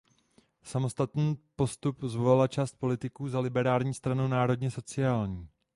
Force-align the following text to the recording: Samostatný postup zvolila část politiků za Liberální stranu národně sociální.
Samostatný 0.63 1.37
postup 1.55 2.03
zvolila 2.03 2.47
část 2.47 2.73
politiků 2.77 3.29
za 3.29 3.39
Liberální 3.39 3.93
stranu 3.93 4.27
národně 4.27 4.71
sociální. 4.71 5.49